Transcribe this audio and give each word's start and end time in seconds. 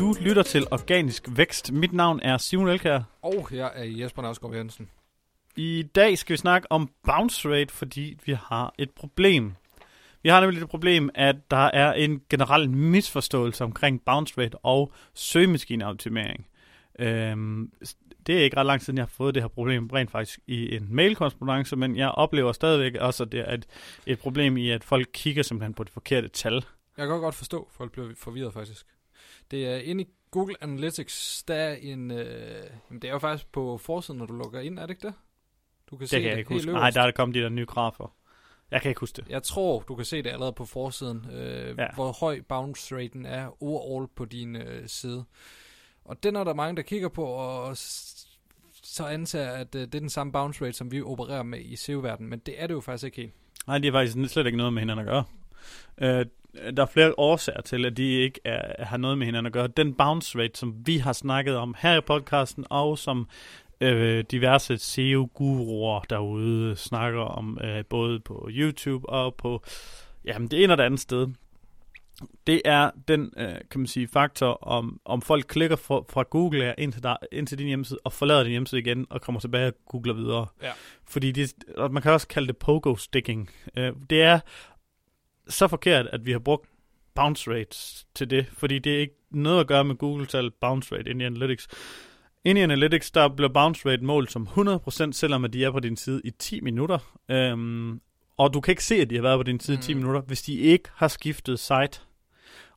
Du 0.00 0.14
lytter 0.20 0.42
til 0.42 0.66
Organisk 0.70 1.28
Vækst. 1.36 1.72
Mit 1.72 1.92
navn 1.92 2.20
er 2.22 2.36
Simon 2.38 2.68
Elkær. 2.68 3.00
Og 3.22 3.48
jeg 3.52 3.72
er 3.74 3.84
Jesper 3.84 4.22
Narsgaard 4.22 4.54
Jensen. 4.54 4.90
I 5.56 5.82
dag 5.94 6.18
skal 6.18 6.32
vi 6.32 6.36
snakke 6.36 6.72
om 6.72 6.90
bounce 7.04 7.48
rate, 7.48 7.72
fordi 7.72 8.18
vi 8.26 8.32
har 8.32 8.74
et 8.78 8.90
problem. 8.90 9.54
Vi 10.22 10.28
har 10.28 10.40
nemlig 10.40 10.62
et 10.62 10.68
problem, 10.68 11.10
at 11.14 11.36
der 11.50 11.56
er 11.56 11.92
en 11.92 12.20
generel 12.30 12.70
misforståelse 12.70 13.64
omkring 13.64 14.02
bounce 14.06 14.34
rate 14.38 14.58
og 14.58 14.92
søgemaskineoptimering. 15.14 16.46
Øhm, 16.98 17.72
det 18.26 18.38
er 18.38 18.42
ikke 18.42 18.56
ret 18.56 18.66
lang 18.66 18.80
tid, 18.80 18.94
jeg 18.94 19.02
har 19.02 19.12
fået 19.16 19.34
det 19.34 19.42
her 19.42 19.48
problem 19.48 19.86
rent 19.86 20.10
faktisk 20.10 20.38
i 20.46 20.76
en 20.76 20.86
mailkorrespondance, 20.90 21.76
men 21.76 21.96
jeg 21.96 22.08
oplever 22.08 22.52
stadigvæk 22.52 22.94
også, 23.00 23.22
at 23.22 23.32
det 23.32 23.40
er 23.40 23.54
et, 23.54 23.66
et 24.06 24.18
problem 24.18 24.56
i, 24.56 24.70
at 24.70 24.84
folk 24.84 25.08
kigger 25.12 25.42
simpelthen 25.42 25.74
på 25.74 25.84
det 25.84 25.92
forkerte 25.92 26.28
tal. 26.28 26.64
Jeg 26.96 27.08
kan 27.08 27.20
godt 27.20 27.34
forstå, 27.34 27.62
at 27.62 27.72
folk 27.76 27.92
bliver 27.92 28.08
forvirret 28.16 28.52
faktisk. 28.52 28.86
Det 29.50 29.66
er 29.66 29.76
inde 29.76 30.04
i 30.04 30.06
Google 30.30 30.54
Analytics, 30.60 31.42
der 31.48 31.54
er 31.54 31.74
en... 31.74 32.10
Øh, 32.10 32.64
jamen 32.90 33.02
det 33.02 33.08
er 33.08 33.12
jo 33.12 33.18
faktisk 33.18 33.52
på 33.52 33.78
forsiden, 33.78 34.18
når 34.18 34.26
du 34.26 34.34
logger 34.34 34.60
ind, 34.60 34.78
er 34.78 34.82
det 34.82 34.90
ikke 34.90 35.06
det? 35.06 35.14
Du 35.90 35.96
kan 35.96 36.00
det 36.00 36.10
se 36.10 36.16
kan 36.16 36.24
det 36.24 36.30
jeg 36.30 36.38
ikke 36.38 36.54
huske. 36.54 36.72
Nej, 36.72 36.90
der 36.90 37.02
er 37.02 37.10
kommet 37.10 37.34
de 37.34 37.40
der 37.40 37.48
nye 37.48 37.66
grafer. 37.66 38.14
Jeg 38.70 38.82
kan 38.82 38.88
ikke 38.88 39.00
huske 39.00 39.16
det. 39.16 39.28
Jeg 39.28 39.42
tror, 39.42 39.80
du 39.80 39.94
kan 39.94 40.04
se 40.04 40.22
det 40.22 40.30
allerede 40.30 40.52
på 40.52 40.64
forsiden, 40.64 41.26
øh, 41.32 41.74
ja. 41.78 41.86
hvor 41.94 42.12
høj 42.20 42.40
bounce 42.48 42.96
raten 42.96 43.26
er 43.26 43.62
overall 43.62 44.08
på 44.16 44.24
din 44.24 44.56
øh, 44.56 44.88
side. 44.88 45.24
Og 46.04 46.22
den 46.22 46.36
er 46.36 46.44
der 46.44 46.54
mange, 46.54 46.76
der 46.76 46.82
kigger 46.82 47.08
på, 47.08 47.24
og 47.24 47.76
så 48.82 49.06
antager, 49.06 49.50
at 49.50 49.74
øh, 49.74 49.80
det 49.80 49.94
er 49.94 50.00
den 50.00 50.08
samme 50.08 50.32
bounce 50.32 50.64
rate, 50.64 50.72
som 50.72 50.92
vi 50.92 51.02
opererer 51.02 51.42
med 51.42 51.60
i 51.60 51.76
SEO-verdenen, 51.76 52.30
men 52.30 52.38
det 52.38 52.62
er 52.62 52.66
det 52.66 52.74
jo 52.74 52.80
faktisk 52.80 53.04
ikke 53.04 53.16
helt. 53.16 53.34
Nej, 53.66 53.78
det 53.78 53.88
er 53.88 53.92
faktisk 53.92 54.32
slet 54.32 54.46
ikke 54.46 54.58
noget 54.58 54.72
med 54.72 54.82
hinanden 54.82 55.06
at 55.06 55.12
gøre. 55.12 55.24
Øh, 56.00 56.26
der 56.76 56.82
er 56.82 56.86
flere 56.86 57.14
årsager 57.16 57.60
til, 57.60 57.84
at 57.84 57.96
de 57.96 58.12
ikke 58.12 58.40
er, 58.44 58.84
har 58.84 58.96
noget 58.96 59.18
med 59.18 59.26
hinanden 59.26 59.46
at 59.46 59.52
gøre. 59.52 59.66
Den 59.66 59.94
bounce 59.94 60.38
rate, 60.38 60.58
som 60.58 60.74
vi 60.86 60.98
har 60.98 61.12
snakket 61.12 61.56
om 61.56 61.74
her 61.78 61.96
i 61.96 62.00
podcasten, 62.00 62.64
og 62.70 62.98
som 62.98 63.28
øh, 63.80 64.24
diverse 64.30 64.78
SEO-guruer 64.78 66.00
derude 66.10 66.76
snakker 66.76 67.20
om, 67.20 67.58
øh, 67.64 67.84
både 67.84 68.20
på 68.20 68.48
YouTube 68.50 69.08
og 69.08 69.34
på 69.34 69.62
jamen, 70.24 70.48
det 70.48 70.64
ene 70.64 70.72
og 70.72 70.78
det 70.78 70.84
andet 70.84 71.00
sted, 71.00 71.28
det 72.46 72.62
er 72.64 72.90
den, 73.08 73.32
øh, 73.36 73.54
kan 73.70 73.80
man 73.80 73.86
sige, 73.86 74.08
faktor, 74.08 74.52
om, 74.62 75.00
om 75.04 75.22
folk 75.22 75.44
klikker 75.48 75.76
fra, 75.76 76.02
fra 76.08 76.22
Google 76.30 76.74
ind 76.78 76.92
til, 76.92 77.02
der, 77.02 77.16
ind 77.32 77.46
til 77.46 77.58
din 77.58 77.66
hjemmeside, 77.66 77.98
og 78.04 78.12
forlader 78.12 78.42
din 78.42 78.50
hjemmeside 78.50 78.80
igen, 78.80 79.06
og 79.10 79.20
kommer 79.20 79.40
tilbage 79.40 79.66
og 79.66 79.74
googler 79.86 80.14
videre. 80.14 80.46
Ja. 80.62 80.70
Fordi 81.04 81.32
det, 81.32 81.54
man 81.90 82.02
kan 82.02 82.12
også 82.12 82.28
kalde 82.28 82.48
det 82.48 82.56
pogo-sticking. 82.56 83.50
Øh, 83.76 83.92
det 84.10 84.22
er 84.22 84.40
så 85.50 85.68
forkert, 85.68 86.06
at 86.06 86.26
vi 86.26 86.32
har 86.32 86.38
brugt 86.38 86.68
bounce 87.14 87.50
rates 87.50 88.06
til 88.14 88.30
det, 88.30 88.46
fordi 88.52 88.78
det 88.78 88.94
er 88.94 88.98
ikke 88.98 89.14
noget 89.30 89.60
at 89.60 89.66
gøre 89.66 89.84
med 89.84 89.94
Google-tal 89.94 90.50
bounce 90.60 90.96
rate 90.96 91.10
ind 91.10 91.22
i 91.22 91.24
Analytics. 91.24 91.68
Ind 92.44 92.58
i 92.58 92.62
Analytics, 92.62 93.10
der 93.10 93.28
bliver 93.28 93.52
bounce 93.52 93.88
rate 93.88 94.04
målt 94.04 94.32
som 94.32 94.48
100%, 94.56 95.12
selvom 95.12 95.44
at 95.44 95.52
de 95.52 95.64
er 95.64 95.70
på 95.70 95.80
din 95.80 95.96
side 95.96 96.20
i 96.24 96.30
10 96.30 96.60
minutter. 96.60 96.98
Øhm, 97.30 98.00
og 98.36 98.54
du 98.54 98.60
kan 98.60 98.72
ikke 98.72 98.84
se, 98.84 98.94
at 98.94 99.10
de 99.10 99.14
har 99.14 99.22
været 99.22 99.38
på 99.38 99.42
din 99.42 99.60
side 99.60 99.78
i 99.78 99.80
10 99.80 99.94
mm. 99.94 100.00
minutter, 100.00 100.20
hvis 100.20 100.42
de 100.42 100.54
ikke 100.54 100.88
har 100.94 101.08
skiftet 101.08 101.58
site. 101.58 102.00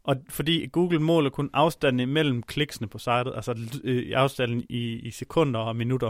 Og 0.03 0.15
fordi 0.29 0.67
Google 0.67 0.99
måler 0.99 1.29
kun 1.29 1.49
afstanden 1.53 1.99
imellem 1.99 2.43
kliksene 2.43 2.87
på 2.87 2.97
sitet, 2.97 3.31
altså 3.35 3.79
øh, 3.83 4.11
afstanden 4.15 4.63
i, 4.69 4.93
i 4.93 5.11
sekunder 5.11 5.59
og 5.59 5.75
minutter. 5.75 6.09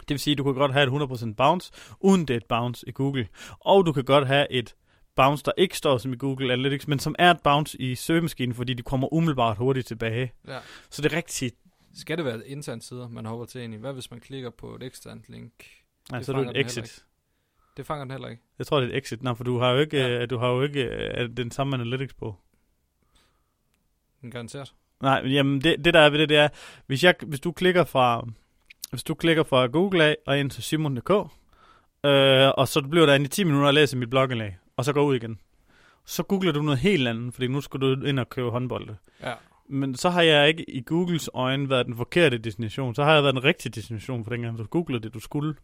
Det 0.00 0.10
vil 0.10 0.18
sige, 0.18 0.32
at 0.32 0.38
du 0.38 0.44
kan 0.44 0.54
godt 0.54 0.72
have 0.72 1.02
et 1.02 1.02
100% 1.02 1.34
bounce, 1.34 1.72
uden 2.00 2.28
det 2.28 2.34
er 2.34 2.36
et 2.36 2.46
bounce 2.48 2.88
i 2.88 2.92
Google. 2.92 3.28
Og 3.60 3.86
du 3.86 3.92
kan 3.92 4.04
godt 4.04 4.26
have 4.26 4.52
et 4.52 4.74
bounce, 5.16 5.44
der 5.44 5.52
ikke 5.56 5.76
står 5.76 5.98
som 5.98 6.12
i 6.12 6.16
Google 6.16 6.52
Analytics, 6.52 6.88
men 6.88 6.98
som 6.98 7.14
er 7.18 7.30
et 7.30 7.40
bounce 7.44 7.80
i 7.80 7.94
søgemaskinen, 7.94 8.54
fordi 8.54 8.74
de 8.74 8.82
kommer 8.82 9.14
umiddelbart 9.14 9.56
hurtigt 9.56 9.86
tilbage. 9.86 10.32
Ja. 10.48 10.58
Så 10.90 11.02
det 11.02 11.12
er 11.12 11.16
rigtigt. 11.16 11.56
Skal 11.94 12.16
det 12.16 12.24
være 12.24 12.36
et 12.36 12.42
internt 12.46 12.84
sider, 12.84 13.08
man 13.08 13.26
hopper 13.26 13.46
til 13.46 13.60
ind 13.60 13.74
i? 13.74 13.76
Hvad 13.76 13.92
hvis 13.92 14.10
man 14.10 14.20
klikker 14.20 14.50
på 14.50 14.74
et 14.74 14.82
eksternt 14.82 15.28
link? 15.28 15.52
Nej, 16.10 16.22
så 16.22 16.32
er 16.32 16.36
det 16.36 16.50
et 16.50 16.66
exit. 16.66 17.04
Det 17.76 17.86
fanger 17.86 18.04
den 18.04 18.10
heller 18.10 18.28
ikke. 18.28 18.42
Jeg 18.58 18.66
tror, 18.66 18.80
det 18.80 18.86
er 18.86 18.92
et 18.92 18.96
exit. 18.96 19.22
Nej, 19.22 19.34
for 19.34 19.44
du 19.44 19.58
har 19.58 19.70
jo 19.70 19.78
ikke, 19.78 19.96
ja. 19.96 20.22
uh, 20.22 20.30
du 20.30 20.38
har 20.38 20.48
jo 20.48 20.62
ikke 20.62 21.10
uh, 21.20 21.36
den 21.36 21.50
samme 21.50 21.76
analytics 21.76 22.14
på. 22.14 22.36
Den 24.20 24.30
garanteret. 24.30 24.74
Nej, 25.02 25.22
jamen 25.24 25.60
det, 25.60 25.84
det 25.84 25.94
der 25.94 26.00
er 26.00 26.10
ved 26.10 26.18
det, 26.18 26.28
det 26.28 26.36
er, 26.36 26.48
hvis, 26.86 27.04
jeg, 27.04 27.14
hvis 27.26 27.40
du 27.40 27.52
klikker 27.52 27.84
fra, 27.84 28.26
hvis 28.90 29.02
du 29.02 29.14
klikker 29.14 29.42
fra 29.42 29.66
Google 29.66 30.04
af 30.04 30.16
og 30.26 30.38
ind 30.38 30.50
til 30.50 30.62
simon.dk, 30.62 31.10
øh, 31.10 32.48
og 32.48 32.68
så 32.68 32.86
bliver 32.90 33.06
der 33.06 33.14
i 33.14 33.28
10 33.28 33.44
minutter 33.44 33.66
og 33.66 33.74
læser 33.74 33.96
mit 33.96 34.10
blogindlæg, 34.10 34.52
og 34.76 34.84
så 34.84 34.92
går 34.92 35.04
ud 35.04 35.16
igen. 35.16 35.38
Så 36.04 36.22
googler 36.22 36.52
du 36.52 36.62
noget 36.62 36.78
helt 36.78 37.08
andet, 37.08 37.34
fordi 37.34 37.46
nu 37.46 37.60
skal 37.60 37.80
du 37.80 38.04
ind 38.04 38.20
og 38.20 38.28
købe 38.28 38.50
håndbold. 38.50 38.88
Ja. 39.22 39.34
Men 39.68 39.94
så 39.94 40.10
har 40.10 40.22
jeg 40.22 40.48
ikke 40.48 40.70
i 40.70 40.82
Googles 40.86 41.30
øjne 41.34 41.70
været 41.70 41.86
den 41.86 41.96
forkerte 41.96 42.38
destination. 42.38 42.94
Så 42.94 43.04
har 43.04 43.14
jeg 43.14 43.22
været 43.22 43.34
den 43.34 43.44
rigtige 43.44 43.72
destination 43.72 44.24
for 44.24 44.30
dengang, 44.30 44.58
du 44.58 44.64
googlede 44.64 45.02
det, 45.02 45.14
du 45.14 45.20
skulle. 45.20 45.54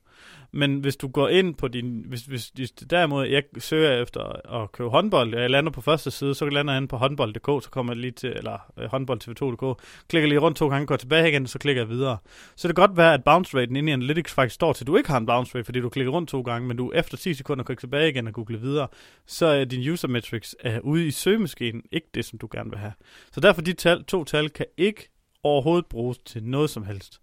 Men 0.53 0.81
hvis 0.81 0.97
du 0.97 1.09
går 1.09 1.29
ind 1.29 1.55
på 1.55 1.69
din... 1.69 2.05
Hvis, 2.09 2.21
hvis, 2.21 2.53
hvis 2.55 2.71
derimod 2.71 3.27
jeg 3.27 3.43
søger 3.59 4.03
efter 4.03 4.21
at 4.63 4.73
købe 4.73 4.91
håndbold, 4.91 5.35
og 5.35 5.41
jeg 5.41 5.51
lander 5.51 5.71
på 5.71 5.81
første 5.81 6.11
side, 6.11 6.35
så 6.35 6.47
lander 6.47 6.73
jeg 6.73 6.81
ind 6.81 6.89
på 6.89 6.97
håndbold.dk, 6.97 7.65
så 7.65 7.69
kommer 7.71 7.93
jeg 7.93 8.01
lige 8.01 8.11
til... 8.11 8.33
Eller 8.37 8.73
øh, 8.79 8.85
håndboldtv2.dk. 8.85 9.83
Klikker 10.09 10.29
lige 10.29 10.39
rundt 10.39 10.59
to 10.59 10.69
gange, 10.69 10.87
går 10.87 10.97
tilbage 10.97 11.29
igen, 11.29 11.47
så 11.47 11.59
klikker 11.59 11.83
jeg 11.83 11.89
videre. 11.89 12.17
Så 12.57 12.69
det 12.69 12.77
kan 12.77 12.83
godt 12.83 12.97
være, 12.97 13.15
at 13.15 13.25
bounce 13.25 13.57
raten 13.57 13.77
inde 13.77 13.91
i 13.91 13.93
Analytics 13.93 14.33
faktisk 14.33 14.55
står 14.55 14.73
til, 14.73 14.85
at 14.85 14.87
du 14.87 14.97
ikke 14.97 15.11
har 15.11 15.19
en 15.19 15.27
bounce 15.27 15.55
rate, 15.55 15.65
fordi 15.65 15.81
du 15.81 15.89
klikker 15.89 16.13
rundt 16.13 16.29
to 16.31 16.41
gange, 16.41 16.69
men 16.69 16.77
du 16.77 16.93
efter 16.95 17.17
10 17.17 17.35
sekunder 17.35 17.65
klikker 17.65 17.81
tilbage 17.81 18.09
igen 18.09 18.27
og 18.27 18.33
googler 18.33 18.59
videre, 18.59 18.89
så 19.27 19.47
er 19.47 19.65
din 19.65 19.93
user 19.93 20.09
metrics 20.09 20.57
er 20.61 20.81
ude 20.81 21.07
i 21.07 21.11
søgemaskinen 21.11 21.83
ikke 21.93 22.09
det, 22.15 22.25
som 22.25 22.39
du 22.39 22.49
gerne 22.53 22.71
vil 22.71 22.79
have. 22.79 22.93
Så 23.33 23.41
derfor 23.41 23.63
de 23.63 23.73
tal, 23.73 23.92
to 23.99 24.25
tal 24.25 24.51
kan 24.51 24.67
ikke 24.77 25.09
overhovedet 25.43 25.87
bruges 25.87 26.19
til 26.19 26.43
noget 26.43 26.71
som 26.71 26.85
helst. 26.85 27.21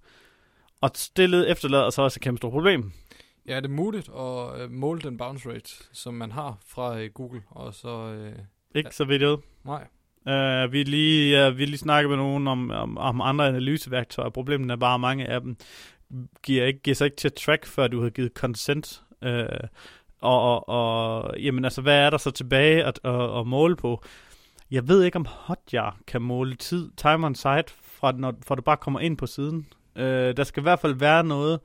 Og 0.82 0.92
stillet 0.96 1.52
efterlader 1.52 1.90
så 1.90 2.02
også 2.02 2.18
et 2.18 2.22
kæmpe 2.22 2.38
stort 2.38 2.52
problem. 2.52 2.92
Ja, 3.48 3.56
er 3.56 3.60
det 3.60 3.70
muligt 3.70 4.10
at 4.10 4.62
øh, 4.62 4.72
måle 4.72 5.02
den 5.02 5.18
bounce 5.18 5.50
rate, 5.50 5.70
som 5.92 6.14
man 6.14 6.32
har 6.32 6.58
fra 6.68 7.00
øh, 7.00 7.10
Google, 7.14 7.42
og 7.50 7.74
så... 7.74 7.90
Øh, 7.90 8.34
ikke 8.76 8.96
så 8.96 9.06
vidt 9.06 9.22
jeg 9.22 9.38
Nej. 9.66 9.88
Uh, 10.26 10.72
vi, 10.72 10.84
lige, 10.84 11.48
uh, 11.48 11.58
vi 11.58 11.66
lige 11.66 11.78
snakket 11.78 12.10
med 12.10 12.18
nogen 12.18 12.48
om, 12.48 12.72
om, 12.72 12.98
om 12.98 13.22
andre 13.22 13.48
analyseværktøjer. 13.48 14.30
Problemet 14.30 14.72
er 14.72 14.76
bare, 14.76 14.94
at 14.94 15.00
mange 15.00 15.26
af 15.26 15.42
dem 15.42 15.58
giver, 16.44 16.66
ikke, 16.66 16.80
giver 16.80 16.96
sig 16.96 17.06
ikke 17.06 17.18
til 17.18 17.32
track, 17.32 17.66
før 17.66 17.88
du 17.88 18.02
har 18.02 18.10
givet 18.10 18.32
consent. 18.34 19.02
Uh, 19.22 19.68
og, 20.22 20.42
og, 20.42 20.70
og 20.70 21.40
jamen 21.40 21.66
altså, 21.66 21.82
hvad 21.82 21.96
er 21.96 22.10
der 22.10 22.18
så 22.18 22.32
tilbage 22.32 22.84
at, 22.84 23.00
at, 23.04 23.40
at 23.40 23.48
måle 23.48 23.76
på? 23.76 24.04
Jeg 24.72 24.88
ved 24.88 25.04
ikke, 25.04 25.16
om 25.16 25.26
Hotjar 25.30 25.98
kan 26.08 26.22
måle 26.22 26.56
tid, 26.56 26.90
time 26.98 27.26
on 27.26 27.36
site, 27.36 27.74
fra, 27.82 28.12
når, 28.12 28.34
fra 28.46 28.56
du 28.56 28.62
bare 28.62 28.78
kommer 28.78 29.00
ind 29.00 29.18
på 29.18 29.28
siden. 29.28 29.68
Øh, 29.96 30.38
der 30.38 30.44
skal 30.44 30.62
i 30.62 30.64
hvert 30.64 30.80
fald 30.80 30.94
være 30.94 31.24
noget, 31.24 31.60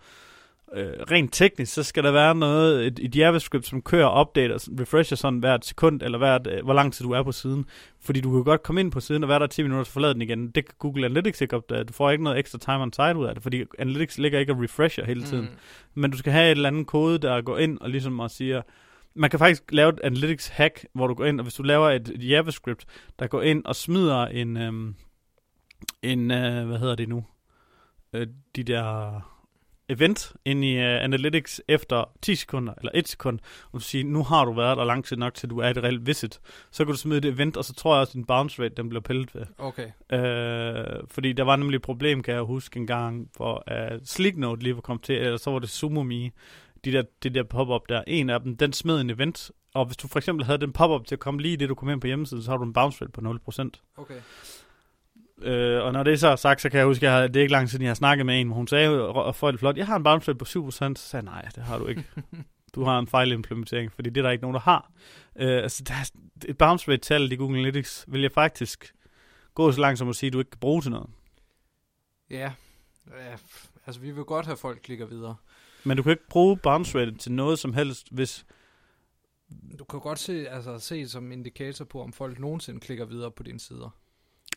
øh, 0.74 0.92
rent 1.10 1.32
teknisk, 1.32 1.72
så 1.72 1.82
skal 1.82 2.04
der 2.04 2.10
være 2.10 2.34
noget, 2.34 2.86
et, 2.86 2.98
et 3.02 3.16
JavaScript, 3.16 3.66
som 3.66 3.82
kører 3.82 4.06
og 4.06 4.20
updater, 4.20 4.68
refresher 4.80 5.16
sådan 5.16 5.38
hvert 5.38 5.64
sekund, 5.64 6.02
eller 6.02 6.18
hvert, 6.18 6.46
øh, 6.46 6.64
hvor 6.64 6.72
lang 6.72 6.92
tid 6.92 7.04
du 7.04 7.12
er 7.12 7.22
på 7.22 7.32
siden. 7.32 7.64
Fordi 8.00 8.20
du 8.20 8.32
kan 8.32 8.44
godt 8.44 8.62
komme 8.62 8.80
ind 8.80 8.92
på 8.92 9.00
siden 9.00 9.22
og 9.22 9.28
være 9.28 9.38
der 9.38 9.46
10 9.46 9.62
minutter, 9.62 9.80
og 9.80 9.86
forlade 9.86 10.14
den 10.14 10.22
igen. 10.22 10.50
Det 10.50 10.66
kan 10.66 10.74
Google 10.78 11.04
Analytics 11.04 11.40
ikke 11.40 11.56
opdage. 11.56 11.84
Du 11.84 11.92
får 11.92 12.10
ikke 12.10 12.24
noget 12.24 12.38
ekstra 12.38 12.58
time 12.58 12.82
on 12.82 12.92
site 12.92 13.16
ud 13.16 13.26
af 13.26 13.34
det, 13.34 13.42
fordi 13.42 13.64
Analytics 13.78 14.18
ligger 14.18 14.38
ikke 14.38 14.52
og 14.52 14.62
refresher 14.62 15.04
hele 15.04 15.22
tiden. 15.22 15.44
Mm. 15.44 16.00
Men 16.00 16.10
du 16.10 16.18
skal 16.18 16.32
have 16.32 16.46
et 16.46 16.50
eller 16.50 16.68
andet 16.68 16.86
kode, 16.86 17.18
der 17.18 17.40
går 17.40 17.58
ind 17.58 17.78
og 17.78 17.90
ligesom 17.90 18.20
og 18.20 18.30
siger, 18.30 18.62
man 19.14 19.30
kan 19.30 19.38
faktisk 19.38 19.62
lave 19.72 19.88
et 19.88 20.00
analytics 20.04 20.48
hack, 20.48 20.86
hvor 20.92 21.06
du 21.06 21.14
går 21.14 21.24
ind, 21.24 21.40
og 21.40 21.44
hvis 21.44 21.54
du 21.54 21.62
laver 21.62 21.90
et, 21.90 22.08
et 22.08 22.28
JavaScript, 22.28 22.84
der 23.18 23.26
går 23.26 23.42
ind 23.42 23.64
og 23.64 23.76
smider 23.76 24.26
en, 24.26 24.56
øhm, 24.56 24.94
en 26.02 26.30
øh, 26.30 26.66
hvad 26.66 26.78
hedder 26.78 26.94
det 26.94 27.08
nu, 27.08 27.24
øh, 28.12 28.26
de 28.56 28.62
der 28.62 29.20
event 29.88 30.32
ind 30.44 30.64
i 30.64 30.76
uh, 30.76 31.04
Analytics 31.04 31.60
efter 31.68 32.04
10 32.22 32.34
sekunder, 32.34 32.74
eller 32.78 32.90
1 32.94 33.08
sekund, 33.08 33.38
og 33.72 33.72
du 33.72 33.84
siger, 33.84 34.04
nu 34.04 34.22
har 34.22 34.44
du 34.44 34.52
været 34.52 34.76
der 34.76 34.84
lang 34.84 35.04
tid 35.04 35.16
nok, 35.16 35.34
til 35.34 35.50
du 35.50 35.58
er 35.58 35.68
et 35.68 35.76
reelt 35.76 36.06
visit, 36.06 36.40
så 36.70 36.84
kan 36.84 36.92
du 36.92 36.98
smide 36.98 37.18
et 37.18 37.24
event, 37.24 37.56
og 37.56 37.64
så 37.64 37.74
tror 37.74 37.94
jeg 37.94 38.00
også, 38.00 38.10
at 38.10 38.14
din 38.14 38.24
bounce 38.24 38.62
rate, 38.62 38.74
den 38.74 38.88
bliver 38.88 39.02
pillet 39.02 39.34
ved. 39.34 39.46
Okay. 39.58 39.86
Uh, 39.86 41.08
fordi 41.10 41.32
der 41.32 41.42
var 41.42 41.56
nemlig 41.56 41.76
et 41.76 41.82
problem, 41.82 42.22
kan 42.22 42.34
jeg 42.34 42.42
huske 42.42 42.76
en 42.76 42.86
gang, 42.86 43.30
hvor 43.36 43.64
uh, 43.70 43.98
Sleeknote 44.04 44.62
lige 44.62 44.74
var 44.74 44.80
kommet 44.80 45.02
til, 45.02 45.14
eller 45.14 45.36
så 45.36 45.50
var 45.50 45.58
det 45.58 45.70
SumoMe, 45.70 46.30
de 46.84 46.92
der, 46.92 47.02
de 47.22 47.30
der 47.30 47.42
pop-up 47.42 47.88
der, 47.88 48.02
en 48.06 48.30
af 48.30 48.40
dem, 48.40 48.56
den 48.56 48.72
smed 48.72 49.00
en 49.00 49.10
event, 49.10 49.50
og 49.74 49.86
hvis 49.86 49.96
du 49.96 50.08
for 50.08 50.18
eksempel 50.18 50.46
havde 50.46 50.58
den 50.58 50.72
pop-up 50.72 51.06
til 51.06 51.14
at 51.14 51.18
komme 51.18 51.40
lige 51.40 51.56
det, 51.56 51.68
du 51.68 51.74
kom 51.74 51.88
ind 51.88 52.00
på 52.00 52.06
hjemmesiden, 52.06 52.42
så 52.42 52.50
har 52.50 52.58
du 52.58 52.64
en 52.64 52.72
bounce 52.72 53.04
rate 53.04 53.12
på 53.12 53.20
0%. 53.20 53.70
Okay. 53.96 54.20
Øh, 55.42 55.84
og 55.84 55.92
når 55.92 56.02
det 56.02 56.20
så 56.20 56.28
er 56.28 56.36
sagt, 56.36 56.60
så 56.60 56.70
kan 56.70 56.78
jeg 56.78 56.86
huske, 56.86 57.08
at 57.08 57.34
det 57.34 57.40
er 57.40 57.42
ikke 57.42 57.52
lang 57.52 57.70
siden, 57.70 57.82
jeg 57.82 57.90
har 57.90 57.94
snakket 57.94 58.26
med 58.26 58.40
en, 58.40 58.46
hvor 58.46 58.56
hun 58.56 58.68
sagde, 58.68 59.08
og 59.08 59.36
for 59.36 59.50
det 59.50 59.60
flot, 59.60 59.76
jeg 59.76 59.86
har 59.86 59.96
en 59.96 60.02
bounce 60.02 60.30
rate 60.30 60.38
på 60.38 60.44
7%, 60.68 60.70
så 60.70 60.94
sagde 60.96 61.24
nej, 61.24 61.48
det 61.54 61.62
har 61.62 61.78
du 61.78 61.86
ikke. 61.86 62.04
du 62.74 62.84
har 62.84 62.98
en 62.98 63.06
fejlimplementering, 63.06 63.92
fordi 63.92 64.10
det 64.10 64.20
er 64.20 64.22
der 64.22 64.30
ikke 64.30 64.42
nogen, 64.42 64.54
der 64.54 64.60
har. 64.60 64.92
Øh, 65.36 65.62
altså, 65.62 65.84
der 65.88 65.94
er 65.94 66.10
et 66.48 66.58
bounce 66.58 66.90
rate-tal 66.90 67.32
i 67.32 67.36
Google 67.36 67.58
Analytics, 67.58 68.04
vil 68.08 68.20
jeg 68.20 68.32
faktisk 68.32 68.94
gå 69.54 69.72
så 69.72 69.80
langt 69.80 69.98
som 69.98 70.08
at 70.08 70.16
sige, 70.16 70.28
at 70.28 70.32
du 70.32 70.38
ikke 70.38 70.50
kan 70.50 70.60
bruge 70.60 70.82
til 70.82 70.90
noget. 70.90 71.10
Ja, 72.30 72.52
ja 73.06 73.36
altså 73.86 74.00
vi 74.00 74.10
vil 74.10 74.24
godt 74.24 74.46
have 74.46 74.56
folk 74.56 74.80
klikker 74.82 75.06
videre. 75.06 75.36
Men 75.84 75.96
du 75.96 76.02
kan 76.02 76.12
ikke 76.12 76.28
bruge 76.28 76.56
bounce 76.56 76.98
rate 76.98 77.14
til 77.14 77.32
noget 77.32 77.58
som 77.58 77.72
helst, 77.72 78.08
hvis... 78.10 78.46
Du 79.78 79.84
kan 79.84 80.00
godt 80.00 80.18
se, 80.18 80.48
altså, 80.48 80.78
se 80.78 81.08
som 81.08 81.32
indikator 81.32 81.84
på, 81.84 82.02
om 82.02 82.12
folk 82.12 82.38
nogensinde 82.38 82.80
klikker 82.80 83.04
videre 83.04 83.30
på 83.30 83.42
dine 83.42 83.60
sider. 83.60 83.90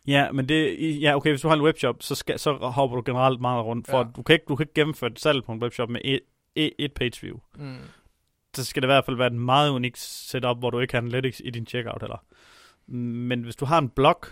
Ja, 0.07 0.31
men 0.31 0.49
det, 0.49 0.77
ja, 1.01 1.15
okay, 1.15 1.29
hvis 1.29 1.41
du 1.41 1.47
har 1.47 1.55
en 1.55 1.61
webshop, 1.61 1.95
så, 2.03 2.15
skal, 2.15 2.39
så 2.39 2.53
hopper 2.53 2.97
du 2.97 3.03
generelt 3.05 3.41
meget 3.41 3.65
rundt, 3.65 3.87
for 3.87 3.97
ja. 3.97 4.03
du, 4.15 4.23
kan 4.23 4.33
ikke, 4.33 4.45
du 4.49 4.55
kan 4.55 4.63
ikke 4.63 4.73
gennemføre 4.73 5.11
et 5.11 5.19
salg 5.19 5.43
på 5.43 5.51
en 5.51 5.61
webshop 5.61 5.89
med 5.89 6.01
et, 6.03 6.19
et, 6.55 6.73
et 6.79 6.93
page 6.93 7.21
view. 7.21 7.37
Mm. 7.55 7.77
Så 8.53 8.65
skal 8.65 8.81
det 8.81 8.87
i 8.87 8.91
hvert 8.91 9.05
fald 9.05 9.17
være 9.17 9.31
en 9.31 9.39
meget 9.39 9.71
unik 9.71 9.95
setup, 9.95 10.57
hvor 10.59 10.69
du 10.69 10.79
ikke 10.79 10.93
har 10.93 11.01
analytics 11.01 11.41
i 11.45 11.49
din 11.49 11.65
checkout 11.65 12.01
heller. 12.01 12.25
Men 12.97 13.41
hvis 13.41 13.55
du 13.55 13.65
har 13.65 13.77
en 13.77 13.89
blog, 13.89 14.25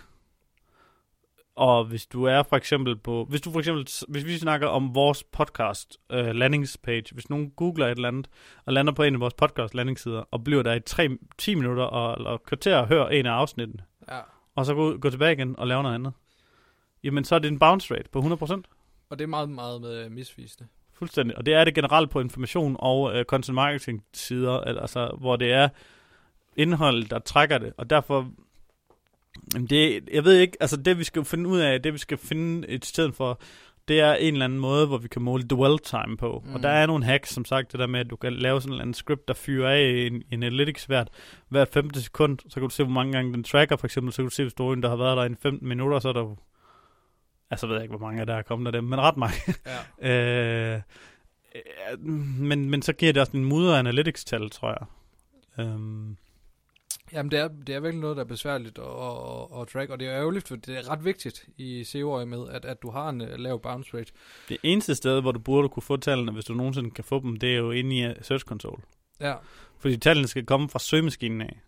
og 1.56 1.84
hvis 1.84 2.06
du 2.06 2.24
er 2.24 2.42
for 2.42 2.56
eksempel 2.56 2.96
på, 2.96 3.26
hvis 3.28 3.40
du 3.40 3.52
for 3.52 3.58
eksempel, 3.58 3.88
hvis 4.08 4.24
vi 4.24 4.38
snakker 4.38 4.66
om 4.66 4.94
vores 4.94 5.24
podcast 5.24 5.96
uh, 6.12 6.26
landingspage, 6.26 7.04
hvis 7.12 7.30
nogen 7.30 7.50
googler 7.50 7.86
et 7.86 7.90
eller 7.90 8.08
andet, 8.08 8.28
og 8.64 8.72
lander 8.72 8.92
på 8.92 9.02
en 9.02 9.14
af 9.14 9.20
vores 9.20 9.34
podcast 9.34 9.74
landingssider, 9.74 10.24
og 10.30 10.44
bliver 10.44 10.62
der 10.62 10.74
i 10.74 10.80
3, 10.80 11.08
10 11.38 11.54
minutter, 11.54 11.82
og, 11.82 12.16
eller 12.18 12.36
kvarter 12.36 12.76
og 12.76 12.88
hører 12.88 13.08
en 13.08 13.26
af 13.26 13.32
afsnittene, 13.32 13.82
ja. 14.08 14.20
og 14.54 14.66
så 14.66 14.74
gå, 14.74 14.96
gå 14.96 15.10
tilbage 15.10 15.32
igen 15.32 15.58
og 15.58 15.66
lave 15.66 15.82
noget 15.82 15.94
andet, 15.94 16.12
jamen 17.04 17.24
så 17.24 17.34
er 17.34 17.38
det 17.38 17.48
en 17.48 17.58
bounce 17.58 17.94
rate 17.94 18.10
på 18.12 18.20
100%. 18.20 18.62
Og 19.10 19.18
det 19.18 19.24
er 19.24 19.28
meget, 19.28 19.50
meget 19.50 19.80
med 19.80 20.08
misvisende. 20.08 20.68
Fuldstændig. 20.92 21.38
Og 21.38 21.46
det 21.46 21.54
er 21.54 21.64
det 21.64 21.74
generelt 21.74 22.10
på 22.10 22.20
information 22.20 22.76
og 22.78 23.00
uh, 23.02 23.22
content 23.22 23.54
marketing 23.54 24.04
sider, 24.12 24.60
altså, 24.60 25.16
hvor 25.18 25.36
det 25.36 25.52
er 25.52 25.68
indhold, 26.56 27.04
der 27.04 27.18
trækker 27.18 27.58
det. 27.58 27.72
Og 27.76 27.90
derfor 27.90 28.30
Jamen 29.54 29.66
det, 29.66 30.08
jeg 30.12 30.24
ved 30.24 30.38
ikke, 30.38 30.56
altså 30.60 30.76
det 30.76 30.98
vi 30.98 31.04
skal 31.04 31.24
finde 31.24 31.48
ud 31.48 31.58
af, 31.58 31.82
det 31.82 31.92
vi 31.92 31.98
skal 31.98 32.18
finde 32.18 32.68
et 32.68 32.84
sted 32.84 33.12
for, 33.12 33.40
det 33.88 34.00
er 34.00 34.14
en 34.14 34.34
eller 34.34 34.44
anden 34.44 34.58
måde, 34.58 34.86
hvor 34.86 34.98
vi 34.98 35.08
kan 35.08 35.22
måle 35.22 35.42
dwell 35.42 35.78
time 35.78 36.16
på. 36.16 36.42
Mm. 36.46 36.54
Og 36.54 36.62
der 36.62 36.68
er 36.68 36.86
nogle 36.86 37.04
hacks, 37.04 37.30
som 37.30 37.44
sagt, 37.44 37.72
det 37.72 37.80
der 37.80 37.86
med, 37.86 38.00
at 38.00 38.10
du 38.10 38.16
kan 38.16 38.32
lave 38.32 38.60
sådan 38.60 38.70
en 38.70 38.72
eller 38.72 38.82
anden 38.82 38.94
script, 38.94 39.28
der 39.28 39.34
fyrer 39.34 39.70
af 39.70 40.06
en, 40.06 40.22
en 40.30 40.42
analytics 40.42 40.84
hvert, 40.84 41.08
hver 41.48 41.64
15 41.64 42.02
sekund, 42.02 42.38
så 42.48 42.54
kan 42.54 42.62
du 42.62 42.68
se, 42.68 42.84
hvor 42.84 42.92
mange 42.92 43.12
gange 43.12 43.32
den 43.32 43.44
tracker, 43.44 43.76
for 43.76 43.86
eksempel, 43.86 44.12
så 44.12 44.16
kan 44.16 44.24
du 44.24 44.34
se, 44.34 44.42
hvis 44.42 44.54
du 44.54 44.74
der 44.74 44.88
har 44.88 44.96
været 44.96 45.16
der 45.16 45.24
i 45.24 45.34
15 45.42 45.68
minutter, 45.68 45.98
så 45.98 46.08
er 46.08 46.12
der 46.12 46.36
altså 47.50 47.66
ved 47.66 47.74
jeg 47.74 47.84
ikke, 47.84 47.96
hvor 47.96 48.06
mange 48.06 48.26
der 48.26 48.34
er 48.34 48.42
kommet 48.42 48.66
af 48.66 48.72
dem, 48.72 48.84
men 48.84 49.00
ret 49.00 49.16
mange. 49.16 49.36
Ja. 50.02 50.74
øh, 50.76 50.82
men, 52.38 52.70
men 52.70 52.82
så 52.82 52.92
giver 52.92 53.12
det 53.12 53.20
også 53.20 53.36
en 53.36 53.44
mudder 53.44 53.78
analytics-tal, 53.78 54.50
tror 54.50 54.68
jeg. 54.68 54.86
Um, 55.66 56.16
Jamen, 57.12 57.30
det 57.30 57.38
er, 57.38 57.48
det 57.48 57.74
er 57.74 57.80
virkelig 57.80 58.00
noget, 58.00 58.16
der 58.16 58.22
er 58.22 58.26
besværligt 58.26 58.78
at, 58.78 58.84
at, 58.84 59.60
at 59.60 59.68
track, 59.68 59.90
og 59.90 60.00
det 60.00 60.08
er 60.08 60.14
ærgerligt, 60.14 60.48
for 60.48 60.56
det 60.56 60.76
er 60.78 60.90
ret 60.90 61.04
vigtigt 61.04 61.46
i 61.56 61.84
SEO 61.84 62.24
med, 62.24 62.48
at, 62.48 62.64
at 62.64 62.82
du 62.82 62.90
har 62.90 63.08
en 63.08 63.20
uh, 63.20 63.28
lav 63.38 63.62
bounce 63.62 63.96
rate. 63.96 64.12
Det 64.48 64.56
eneste 64.62 64.94
sted, 64.94 65.20
hvor 65.20 65.32
du 65.32 65.38
burde 65.38 65.68
kunne 65.68 65.82
få 65.82 65.96
tallene, 65.96 66.32
hvis 66.32 66.44
du 66.44 66.54
nogensinde 66.54 66.90
kan 66.90 67.04
få 67.04 67.20
dem, 67.20 67.36
det 67.36 67.52
er 67.52 67.56
jo 67.56 67.70
inde 67.70 67.96
i 67.96 68.14
Search 68.22 68.44
Console. 68.44 68.82
Ja. 69.20 69.34
Fordi 69.78 69.96
tallene 69.96 70.28
skal 70.28 70.46
komme 70.46 70.68
fra 70.68 70.78
søgemaskinen 70.78 71.40
af. 71.40 71.60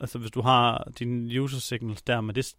Altså, 0.00 0.18
hvis 0.18 0.30
du 0.30 0.40
har 0.40 0.92
dine 0.98 1.42
user 1.42 1.60
signals 1.60 2.02
der, 2.02 2.20
men 2.20 2.34
det... 2.34 2.56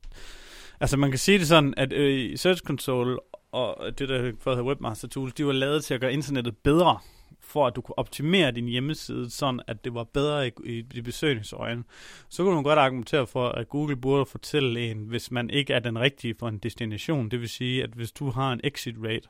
Altså, 0.79 0.97
man 0.97 1.09
kan 1.11 1.19
sige 1.19 1.39
det 1.39 1.47
sådan, 1.47 1.73
at 1.77 1.93
øh, 1.93 2.37
Search 2.37 2.63
Console 2.63 3.17
og 3.51 3.99
det, 3.99 4.09
der 4.09 4.21
hedder 4.21 4.63
Webmaster 4.63 5.07
Tools, 5.07 5.33
de 5.33 5.45
var 5.45 5.51
lavet 5.51 5.83
til 5.83 5.93
at 5.93 6.01
gøre 6.01 6.13
internettet 6.13 6.57
bedre 6.57 6.99
for 7.47 7.67
at 7.67 7.75
du 7.75 7.81
kunne 7.81 7.99
optimere 7.99 8.51
din 8.51 8.67
hjemmeside, 8.67 9.29
sådan 9.29 9.59
at 9.67 9.85
det 9.85 9.93
var 9.93 10.03
bedre 10.03 10.47
i, 10.47 10.51
i, 10.65 10.85
i 10.93 11.01
besøgningsøjne, 11.01 11.83
så 12.29 12.43
kunne 12.43 12.55
man 12.55 12.63
godt 12.63 12.79
argumentere 12.79 13.27
for, 13.27 13.49
at 13.49 13.69
Google 13.69 13.95
burde 13.95 14.25
fortælle 14.25 14.91
en, 14.91 14.97
hvis 14.97 15.31
man 15.31 15.49
ikke 15.49 15.73
er 15.73 15.79
den 15.79 15.99
rigtige 15.99 16.35
for 16.39 16.47
en 16.47 16.57
destination. 16.57 17.29
Det 17.29 17.39
vil 17.39 17.49
sige, 17.49 17.83
at 17.83 17.89
hvis 17.89 18.11
du 18.11 18.29
har 18.29 18.53
en 18.53 18.59
exit 18.63 18.95
rate, 19.03 19.29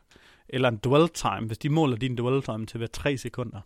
eller 0.50 0.70
en 0.70 0.80
dwell 0.84 1.10
time, 1.10 1.48
hvis 1.48 1.58
de 1.58 1.70
måler 1.70 1.98
din 1.98 2.18
dwell 2.18 2.42
time 2.42 2.66
til 2.66 2.78
hver 2.78 2.88
3 2.88 3.18
sekunder 3.18 3.62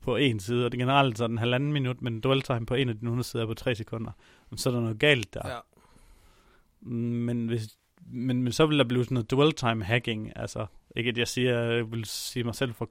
på 0.00 0.16
en 0.16 0.40
side, 0.40 0.64
og 0.64 0.72
det 0.72 0.78
er 0.78 0.84
generelt 0.84 1.18
sådan 1.18 1.34
en 1.34 1.38
halvanden 1.38 1.72
minut, 1.72 2.02
men 2.02 2.20
dwell 2.20 2.42
time 2.42 2.66
på 2.66 2.74
en 2.74 2.88
af 2.88 2.94
dine 2.94 3.06
100 3.06 3.28
sider 3.28 3.46
på 3.46 3.54
3 3.54 3.74
sekunder, 3.74 4.10
så 4.56 4.70
er 4.70 4.74
der 4.74 4.80
noget 4.80 4.98
galt 4.98 5.34
der. 5.34 5.48
Ja. 5.48 5.58
Men 6.90 7.46
hvis 7.46 7.68
men, 8.12 8.42
men 8.42 8.52
så 8.52 8.66
vil 8.66 8.78
der 8.78 8.84
blive 8.84 9.04
sådan 9.04 9.14
noget 9.14 9.30
dwell 9.30 9.52
time 9.52 9.84
hacking, 9.84 10.32
altså 10.36 10.66
ikke 10.96 11.08
at 11.08 11.18
jeg 11.18 11.28
siger, 11.28 11.60
jeg 11.60 11.92
vil 11.92 12.04
sige 12.04 12.44
mig 12.44 12.54
selv 12.54 12.74
for 12.74 12.90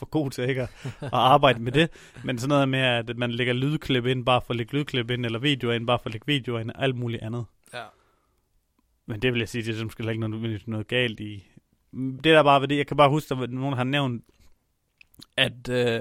for 0.00 0.06
god 0.06 0.30
til 0.30 0.48
ikke 0.48 0.62
at, 0.62 0.68
at 1.00 1.08
arbejde 1.12 1.62
med 1.62 1.72
det, 1.72 1.90
men 2.24 2.38
sådan 2.38 2.48
noget 2.48 2.68
med, 2.68 2.78
at 2.78 3.16
man 3.16 3.30
lægger 3.30 3.52
lydklip 3.52 4.06
ind 4.06 4.24
bare 4.24 4.40
for 4.40 4.50
at 4.50 4.56
lægge 4.56 4.76
lydklip 4.76 5.10
ind, 5.10 5.26
eller 5.26 5.38
videoer 5.38 5.74
ind 5.74 5.86
bare 5.86 5.98
for 5.98 6.06
at 6.06 6.12
lægge 6.12 6.26
videoer 6.26 6.60
ind, 6.60 6.70
og 6.70 6.82
alt 6.82 6.96
muligt 6.96 7.22
andet. 7.22 7.44
Ja. 7.74 7.84
Men 9.06 9.22
det 9.22 9.32
vil 9.32 9.38
jeg 9.38 9.48
sige, 9.48 9.64
det 9.64 9.80
er 9.80 9.84
måske 9.84 10.10
ikke 10.10 10.28
noget, 10.28 10.62
noget 10.66 10.88
galt 10.88 11.20
i. 11.20 11.46
Det 11.92 12.24
der 12.24 12.42
bare 12.42 12.60
ved 12.60 12.68
det, 12.68 12.76
jeg 12.76 12.86
kan 12.86 12.96
bare 12.96 13.10
huske, 13.10 13.34
at 13.34 13.50
nogen 13.50 13.76
har 13.76 13.84
nævnt 13.84 14.24
at, 15.36 15.68
øh, 15.68 16.00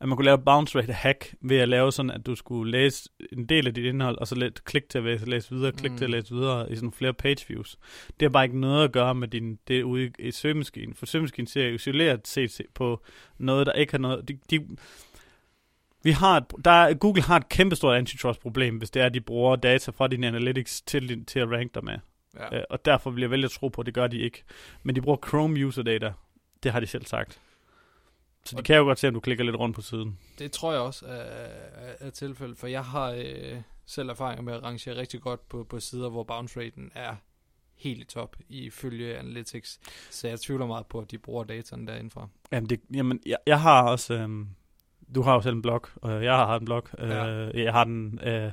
at 0.00 0.08
man 0.08 0.16
kunne 0.16 0.24
lave 0.24 0.38
bounce 0.38 0.78
rate 0.78 0.92
hack 0.92 1.34
ved 1.40 1.56
at 1.56 1.68
lave 1.68 1.92
sådan, 1.92 2.10
at 2.10 2.26
du 2.26 2.34
skulle 2.34 2.70
læse 2.70 3.10
en 3.32 3.46
del 3.46 3.66
af 3.66 3.74
dit 3.74 3.84
indhold, 3.84 4.18
og 4.18 4.28
så 4.28 4.34
let, 4.34 4.64
klik 4.64 4.88
til 4.88 4.98
at 4.98 5.28
læse 5.28 5.50
videre, 5.50 5.72
klik 5.72 5.92
mm. 5.92 5.98
til 5.98 6.04
at 6.04 6.10
mm. 6.10 6.12
læse 6.12 6.34
videre 6.34 6.72
i 6.72 6.76
sådan 6.76 6.92
flere 6.92 7.14
page 7.14 7.44
views. 7.48 7.78
Det 8.20 8.26
har 8.26 8.28
bare 8.28 8.44
ikke 8.44 8.60
noget 8.60 8.84
at 8.84 8.92
gøre 8.92 9.14
med 9.14 9.28
din, 9.28 9.58
det 9.68 9.82
ude 9.82 10.04
i, 10.04 10.10
i 10.18 10.30
søgemaskinen, 10.30 10.94
for 10.94 11.06
søgemaskinen 11.06 11.46
ser 11.46 11.68
isoleret 11.68 12.28
set 12.28 12.60
på 12.74 13.02
noget, 13.38 13.66
der 13.66 13.72
ikke 13.72 13.92
har 13.92 13.98
noget... 13.98 14.28
De, 14.28 14.38
de, 14.50 14.66
vi 16.04 16.10
har 16.10 16.36
et, 16.36 16.44
der, 16.64 16.94
Google 16.94 17.22
har 17.22 17.36
et 17.36 17.48
kæmpestort 17.48 17.96
antitrust 17.96 18.40
problem, 18.40 18.76
hvis 18.76 18.90
det 18.90 19.02
er, 19.02 19.06
at 19.06 19.14
de 19.14 19.20
bruger 19.20 19.56
data 19.56 19.90
fra 19.90 20.08
din 20.08 20.24
analytics 20.24 20.82
til, 20.82 21.24
til 21.24 21.38
at 21.38 21.50
rank 21.50 21.74
dig 21.74 21.84
med. 21.84 21.98
Ja. 22.36 22.56
Øh, 22.56 22.64
og 22.70 22.84
derfor 22.84 23.10
vil 23.10 23.20
jeg 23.20 23.30
vælge 23.30 23.44
at 23.44 23.50
tro 23.50 23.68
på, 23.68 23.80
at 23.80 23.86
det 23.86 23.94
gør 23.94 24.06
de 24.06 24.18
ikke. 24.18 24.42
Men 24.82 24.96
de 24.96 25.00
bruger 25.00 25.18
Chrome 25.28 25.66
user 25.66 25.82
data. 25.82 26.12
Det 26.62 26.72
har 26.72 26.80
de 26.80 26.86
selv 26.86 27.06
sagt. 27.06 27.40
Så 28.44 28.56
de 28.56 28.62
kan 28.62 28.76
jo 28.76 28.84
godt 28.84 28.98
se, 28.98 29.08
om 29.08 29.14
du 29.14 29.20
klikker 29.20 29.44
lidt 29.44 29.56
rundt 29.56 29.76
på 29.76 29.82
siden. 29.82 30.18
Det 30.38 30.52
tror 30.52 30.72
jeg 30.72 30.80
også 30.80 31.06
er, 31.06 31.12
er, 31.12 31.94
er 32.00 32.10
tilfældet, 32.10 32.58
for 32.58 32.66
jeg 32.66 32.84
har 32.84 33.10
øh, 33.10 33.60
selv 33.86 34.08
erfaring 34.08 34.44
med 34.44 34.54
at 34.54 34.62
rangere 34.62 34.96
rigtig 34.96 35.20
godt 35.20 35.48
på, 35.48 35.64
på 35.64 35.80
sider, 35.80 36.08
hvor 36.08 36.24
bounce 36.24 36.60
raten 36.60 36.90
er 36.94 37.14
helt 37.76 38.00
i 38.00 38.04
top 38.04 38.36
ifølge 38.48 39.18
Analytics. 39.18 39.80
Så 40.10 40.28
jeg 40.28 40.40
tvivler 40.40 40.66
meget 40.66 40.86
på, 40.86 40.98
at 40.98 41.10
de 41.10 41.18
bruger 41.18 41.44
dataen 41.44 41.86
derindfra. 41.86 42.28
Jamen, 42.52 42.70
det, 42.70 42.80
jamen 42.94 43.20
jeg, 43.26 43.38
jeg 43.46 43.60
har 43.60 43.82
også... 43.82 44.14
Øh, 44.14 44.28
du 45.14 45.22
har 45.22 45.34
jo 45.34 45.40
selv 45.40 45.54
en 45.54 45.62
blog, 45.62 45.86
og 45.94 46.24
jeg 46.24 46.34
har 46.34 46.58
en 46.58 46.64
blog. 46.64 46.82
Øh, 46.98 47.10
ja. 47.10 47.64
Jeg 47.64 47.72
har 47.72 47.84
den... 47.84 48.18
Øh, 48.22 48.50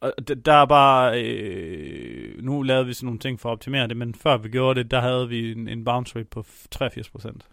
og 0.00 0.12
der 0.44 0.52
er 0.52 0.66
bare... 0.66 1.22
Øh, 1.24 2.42
nu 2.42 2.62
lavede 2.62 2.86
vi 2.86 2.94
sådan 2.94 3.06
nogle 3.06 3.18
ting 3.18 3.40
for 3.40 3.48
at 3.48 3.52
optimere 3.52 3.88
det, 3.88 3.96
men 3.96 4.14
før 4.14 4.36
vi 4.36 4.48
gjorde 4.48 4.82
det, 4.82 4.90
der 4.90 5.00
havde 5.00 5.28
vi 5.28 5.52
en, 5.52 5.68
en 5.68 5.84
bounce 5.84 6.16
rate 6.16 6.28
på 6.30 6.44
83 6.70 7.10
procent. 7.10 7.46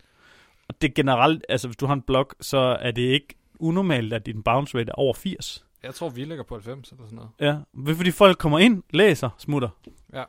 Og 0.71 0.81
det 0.81 0.93
generelt, 0.93 1.45
altså 1.49 1.67
hvis 1.67 1.77
du 1.77 1.85
har 1.85 1.93
en 1.93 2.01
blog, 2.01 2.29
så 2.41 2.57
er 2.57 2.91
det 2.91 3.01
ikke 3.01 3.35
unormalt, 3.59 4.13
at 4.13 4.25
din 4.25 4.43
bounce 4.43 4.77
rate 4.77 4.89
er 4.89 4.93
over 4.93 5.13
80. 5.13 5.65
Jeg 5.83 5.95
tror, 5.95 6.09
vi 6.09 6.23
ligger 6.23 6.43
på 6.43 6.55
90 6.55 6.91
eller 6.91 7.05
sådan 7.05 7.15
noget. 7.15 7.29
Ja, 7.39 7.93
fordi 7.95 8.11
folk 8.11 8.37
kommer 8.37 8.59
ind, 8.59 8.83
læser, 8.89 9.29
smutter. 9.37 9.69
Ja. 10.13 10.23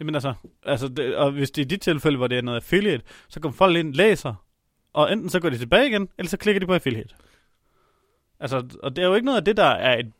Jamen 0.00 0.14
altså, 0.14 0.34
altså 0.62 0.88
det, 0.88 1.16
og 1.16 1.30
hvis 1.30 1.50
det 1.50 1.62
er 1.62 1.66
dit 1.66 1.80
tilfælde, 1.80 2.16
hvor 2.16 2.26
det 2.26 2.38
er 2.38 2.42
noget 2.42 2.56
affiliate, 2.56 3.04
så 3.28 3.40
kommer 3.40 3.56
folk 3.56 3.76
ind, 3.76 3.94
læser, 3.94 4.34
og 4.92 5.12
enten 5.12 5.30
så 5.30 5.40
går 5.40 5.50
de 5.50 5.58
tilbage 5.58 5.88
igen, 5.88 6.08
eller 6.18 6.30
så 6.30 6.36
klikker 6.36 6.60
de 6.60 6.66
på 6.66 6.74
affiliate. 6.74 7.14
Altså, 8.40 8.78
og 8.82 8.96
det 8.96 9.02
er 9.02 9.06
jo 9.06 9.14
ikke 9.14 9.24
noget 9.24 9.38
af 9.38 9.44
det, 9.44 9.56
der 9.56 9.64
er 9.64 9.98
et 9.98 10.12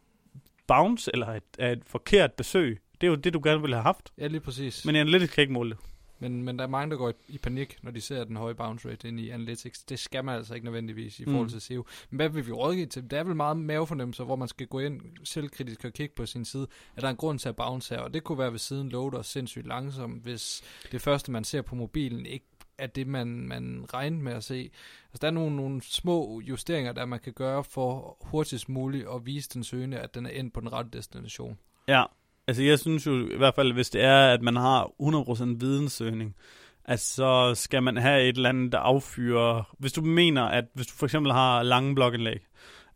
bounce, 0.67 1.11
eller 1.15 1.27
et, 1.27 1.43
er 1.59 1.73
et 1.73 1.83
forkert 1.87 2.33
besøg. 2.33 2.81
Det 3.01 3.07
er 3.07 3.11
jo 3.11 3.17
det, 3.17 3.35
du 3.35 3.41
gerne 3.45 3.61
ville 3.61 3.77
have 3.77 3.83
haft. 3.83 4.13
Ja, 4.19 4.27
lige 4.27 4.41
præcis. 4.41 4.85
Men 4.85 4.97
Analytics 4.97 5.35
kan 5.35 5.43
ikke 5.43 5.53
måle 5.53 5.71
det. 5.71 5.79
Men, 6.19 6.43
men 6.43 6.59
der 6.59 6.65
er 6.65 6.69
mange, 6.69 6.91
der 6.91 6.97
går 6.97 7.11
i, 7.11 7.13
i 7.29 7.39
panik, 7.39 7.79
når 7.83 7.91
de 7.91 8.01
ser 8.01 8.25
den 8.25 8.37
høje 8.37 8.55
bounce 8.55 8.91
rate 8.91 9.09
ind 9.09 9.21
i 9.21 9.31
Analytics. 9.31 9.85
Det 9.85 9.99
skal 9.99 10.25
man 10.25 10.37
altså 10.37 10.55
ikke 10.55 10.65
nødvendigvis 10.65 11.21
i 11.21 11.25
forhold 11.25 11.47
mm. 11.47 11.51
til 11.51 11.61
SEO. 11.61 11.87
Men 12.11 12.17
hvad 12.17 12.29
vil 12.29 12.47
vi 12.47 12.53
rådgive 12.53 12.87
til? 12.87 13.11
Der 13.11 13.19
er 13.19 13.25
vel 13.25 13.37
meget 13.37 13.57
mavefornemmelser, 13.57 14.25
hvor 14.25 14.37
man 14.37 14.49
skal 14.49 14.67
gå 14.67 14.79
ind 14.79 15.01
selvkritisk 15.25 15.85
og 15.85 15.93
kigge 15.93 16.15
på 16.15 16.27
sin 16.27 16.45
side. 16.45 16.67
Er 16.97 17.01
der 17.01 17.09
en 17.09 17.17
grund 17.17 17.39
til 17.39 17.49
at 17.49 17.57
bounce 17.57 17.95
her? 17.95 18.03
Og 18.03 18.15
det 18.15 18.25
kunne 18.25 18.39
være, 18.39 18.53
ved 18.53 18.59
siden 18.59 18.89
loader 18.89 19.23
sindssygt 19.23 19.67
langsomt, 19.67 20.23
hvis 20.23 20.63
det 20.93 21.03
første, 21.03 21.33
man 21.33 21.45
ser 21.45 21.63
på 21.63 21.75
mobilen, 21.75 22.27
ikke 22.27 22.47
er 22.79 22.87
det, 22.87 23.07
man, 23.07 23.29
man 23.29 23.87
regner 23.95 24.23
med 24.23 24.33
at 24.33 24.45
se. 24.45 24.71
Altså, 25.13 25.19
der 25.21 25.27
er 25.27 25.31
nogle, 25.31 25.57
nogle 25.57 25.83
små 25.83 26.41
justeringer, 26.41 26.93
der 26.93 27.05
man 27.05 27.21
kan 27.21 27.33
gøre 27.33 27.65
for 27.65 28.17
hurtigst 28.21 28.69
muligt 28.69 29.09
at 29.15 29.27
vise 29.27 29.51
den 29.55 29.65
søgende, 29.65 29.99
at 29.99 30.15
den 30.15 30.27
er 30.27 30.31
ind 30.31 30.51
på 30.51 30.61
den 30.61 30.73
rette 30.73 30.91
destination. 30.91 31.59
Ja, 31.89 32.05
Altså 32.49 32.63
jeg 32.63 32.79
synes 32.79 33.07
jo 33.07 33.29
i 33.29 33.37
hvert 33.37 33.55
fald, 33.55 33.73
hvis 33.73 33.91
det 33.91 34.03
er, 34.03 34.29
at 34.29 34.43
man 34.43 34.57
har 34.57 34.85
100% 34.85 35.45
videnssøgning, 35.59 36.37
altså 36.85 37.15
så 37.15 37.55
skal 37.55 37.83
man 37.83 37.97
have 37.97 38.23
et 38.23 38.37
eller 38.37 38.49
andet, 38.49 38.73
der 38.73 38.79
affyrer... 38.79 39.75
Hvis 39.79 39.93
du 39.93 40.03
mener, 40.03 40.43
at 40.43 40.65
hvis 40.75 40.87
du 40.87 40.95
for 40.95 41.07
eksempel 41.07 41.33
har 41.33 41.63
lange 41.63 41.95
blogindlæg, 41.95 42.41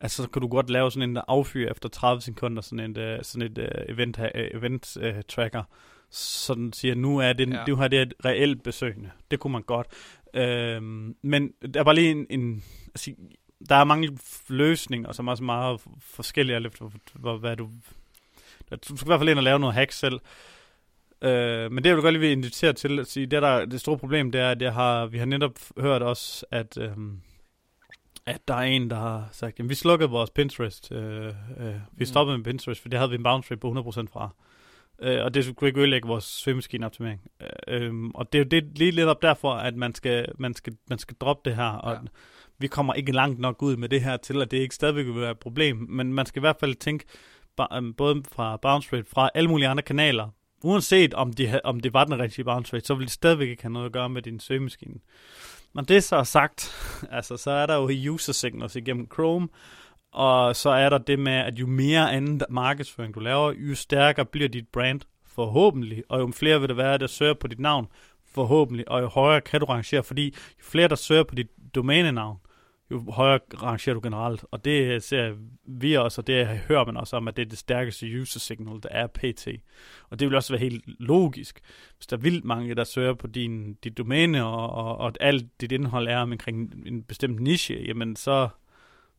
altså 0.00 0.23
så 0.23 0.28
kan 0.28 0.42
du 0.42 0.49
godt 0.49 0.71
lave 0.71 0.90
sådan 0.90 1.11
en, 1.11 1.16
der 1.16 1.23
affyrer 1.28 1.71
efter 1.71 1.88
30 1.88 2.21
sekunder, 2.21 2.62
sådan 2.62 2.90
et, 2.90 3.19
uh, 3.19 3.23
sådan 3.23 3.50
et 3.50 3.59
uh, 3.59 3.95
event, 3.95 4.19
uh, 4.19 4.26
event 4.35 4.97
uh, 4.97 5.21
tracker, 5.28 5.62
sådan 6.11 6.73
siger, 6.73 6.95
nu 6.95 7.19
er 7.19 7.33
det, 7.33 7.50
ja. 7.50 7.64
du 7.66 7.76
har 7.76 7.88
det 7.88 8.02
et 8.02 8.14
reelt 8.25 8.62
besøgende. 8.62 9.11
Det 9.30 9.40
kunne 9.40 9.52
man 9.52 9.62
godt. 9.62 9.87
Uh, 10.35 10.83
men 11.23 11.52
der 11.75 11.80
er 11.80 11.85
bare 11.85 11.95
lige 11.95 12.11
en, 12.11 12.26
en 12.30 12.64
altså, 12.88 13.12
der 13.69 13.75
er 13.75 13.85
mange 13.85 14.19
løsninger, 14.49 15.12
som 15.12 15.26
er 15.26 15.30
også 15.30 15.45
meget 15.45 15.80
forskellige, 16.00 16.57
alt 16.57 16.66
efter 16.66 17.37
hvad 17.37 17.57
du 17.57 17.69
du 18.77 18.97
skal 18.97 19.07
i 19.07 19.11
hvert 19.11 19.21
fald 19.21 19.29
ind 19.29 19.39
og 19.39 19.45
lave 19.45 19.59
noget 19.59 19.75
hack 19.75 19.93
selv. 19.93 20.21
Øh, 21.23 21.73
men 21.73 21.85
det, 21.85 21.87
jeg 21.87 21.97
vil 21.97 22.03
godt 22.03 22.12
lige 22.12 22.21
vil 22.21 22.31
invitere 22.31 22.73
til 22.73 22.99
at 22.99 23.07
sige, 23.07 23.27
det, 23.27 23.43
der, 23.43 23.65
det 23.65 23.81
store 23.81 23.99
problem, 23.99 24.33
det 24.33 24.41
er, 24.41 24.50
at 24.50 24.62
jeg 24.62 24.73
har, 24.73 25.07
vi 25.07 25.19
har 25.19 25.27
netop 25.27 25.59
hørt 25.79 26.03
også, 26.03 26.47
at, 26.50 26.79
øh, 26.79 26.91
at 28.27 28.49
der 28.49 28.55
er 28.55 28.62
en, 28.62 28.91
der 28.91 28.97
har 28.97 29.29
sagt, 29.33 29.61
at 29.61 29.69
vi 29.69 29.75
slukkede 29.75 30.11
vores 30.11 30.31
Pinterest. 30.31 30.93
Øh, 30.93 31.27
øh, 31.27 31.75
vi 31.75 31.75
mm. 31.99 32.05
stoppede 32.05 32.39
med 32.39 32.45
Pinterest, 32.45 32.83
for 32.83 32.89
det 32.89 32.99
havde 32.99 33.11
vi 33.11 33.17
en 33.17 33.23
bounce 33.23 33.50
rate 33.50 33.61
på 33.61 33.73
100% 33.73 34.07
fra. 34.12 34.31
Øh, 35.03 35.25
og 35.25 35.35
det 35.35 35.45
skulle 35.45 35.69
ikke 35.69 35.81
ødelægge 35.81 36.09
vores 36.09 36.25
svømmemaskineoptimering. 36.25 37.21
Øh, 37.41 37.83
øh, 37.83 38.05
og 38.15 38.33
det 38.33 38.39
er 38.39 38.45
jo 38.45 38.49
det, 38.49 38.79
lige 38.79 38.91
lidt 38.91 39.09
op 39.09 39.23
derfor, 39.23 39.53
at 39.53 39.77
man 39.77 39.95
skal, 39.95 40.27
man 40.39 40.55
skal, 40.55 40.77
man 40.89 40.99
skal 40.99 41.17
droppe 41.21 41.50
det 41.50 41.57
her, 41.57 41.71
og 41.71 41.93
ja. 41.93 42.00
vi 42.59 42.67
kommer 42.67 42.95
ikke 42.95 43.12
langt 43.12 43.39
nok 43.39 43.62
ud 43.62 43.77
med 43.77 43.89
det 43.89 44.03
her 44.03 44.17
til, 44.17 44.43
at 44.43 44.50
det 44.50 44.57
ikke 44.57 44.75
stadigvæk 44.75 45.07
vil 45.07 45.21
være 45.21 45.31
et 45.31 45.39
problem, 45.39 45.77
men 45.89 46.12
man 46.12 46.27
skal 46.27 46.41
i 46.41 46.45
hvert 46.45 46.57
fald 46.61 46.75
tænke, 46.75 47.05
Øhm, 47.73 47.95
både 47.95 48.23
fra 48.33 48.57
bounce 48.57 48.97
rate, 48.97 49.11
fra 49.11 49.31
alle 49.35 49.50
mulige 49.50 49.69
andre 49.69 49.83
kanaler, 49.83 50.29
uanset 50.64 51.14
om, 51.14 51.33
de, 51.33 51.61
om 51.64 51.81
det 51.81 51.95
var 51.95 52.05
den 52.05 52.19
rigtige 52.19 52.45
bounce 52.45 52.75
rate, 52.75 52.87
så 52.87 52.95
vil 52.95 53.07
det 53.07 53.12
stadigvæk 53.12 53.49
ikke 53.49 53.62
have 53.62 53.73
noget 53.73 53.87
at 53.87 53.93
gøre 53.93 54.09
med 54.09 54.23
din 54.23 54.40
søgemaskine. 54.40 54.95
Men 55.73 55.85
det 55.85 56.05
så 56.05 56.17
er 56.17 56.23
sagt, 56.23 56.75
altså 57.11 57.37
så 57.37 57.50
er 57.50 57.67
der 57.67 57.75
jo 57.75 58.12
user 58.12 58.33
signals 58.33 58.76
igennem 58.76 59.09
Chrome, 59.12 59.49
og 60.12 60.57
så 60.57 60.71
er 60.71 60.88
der 60.88 60.99
det 60.99 61.19
med, 61.19 61.33
at 61.33 61.59
jo 61.59 61.67
mere 61.67 62.12
anden 62.12 62.40
markedsføring 62.50 63.14
du 63.14 63.21
laver, 63.21 63.52
jo 63.52 63.75
stærkere 63.75 64.26
bliver 64.26 64.49
dit 64.49 64.69
brand 64.69 65.00
forhåbentlig, 65.26 66.02
og 66.09 66.21
jo 66.21 66.33
flere 66.35 66.61
vil 66.61 66.69
der 66.69 66.75
være, 66.75 66.99
der 66.99 67.07
søger 67.07 67.35
på 67.35 67.47
dit 67.47 67.61
navn 67.61 67.87
forhåbentlig, 68.35 68.88
og 68.88 69.02
jo 69.02 69.09
højere 69.09 69.40
kan 69.40 69.61
du 69.61 69.67
rangere, 69.67 70.02
fordi 70.02 70.25
jo 70.59 70.64
flere 70.64 70.88
der 70.88 70.95
søger 70.95 71.23
på 71.23 71.35
dit 71.35 71.75
domænenavn, 71.75 72.38
jo 72.90 73.11
højere 73.11 73.40
rangerer 73.62 73.94
du 73.94 74.00
generelt. 74.02 74.44
Og 74.50 74.64
det 74.64 75.02
ser 75.02 75.37
vi 75.64 75.94
også, 75.94 76.20
og 76.20 76.26
det 76.26 76.47
hører 76.47 76.85
man 76.85 76.97
også 76.97 77.16
om, 77.16 77.28
at 77.28 77.37
det 77.37 77.42
er 77.42 77.49
det 77.49 77.59
stærkeste 77.59 78.20
user 78.20 78.40
signal, 78.40 78.82
der 78.82 78.88
er 78.88 79.06
PT. 79.06 79.49
Og 80.11 80.20
det 80.20 80.28
vil 80.28 80.37
også 80.37 80.52
være 80.52 80.61
helt 80.61 80.85
logisk. 80.87 81.61
Hvis 81.97 82.06
der 82.06 82.16
er 82.16 82.20
vildt 82.20 82.44
mange, 82.44 82.75
der 82.75 82.85
søger 82.85 83.14
på 83.14 83.26
din, 83.26 83.75
dit 83.75 83.99
domæne, 83.99 84.44
og, 84.44 84.70
og, 84.70 84.97
og 84.99 85.12
alt 85.20 85.61
dit 85.61 85.73
indhold 85.73 86.09
er 86.09 86.18
omkring 86.18 86.87
en 86.87 87.02
bestemt 87.02 87.40
niche, 87.40 87.75
jamen 87.75 88.16
så 88.16 88.49